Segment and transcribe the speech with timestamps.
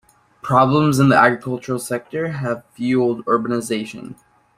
[0.41, 4.15] Problems in the agricultural sector have fueled urbanization.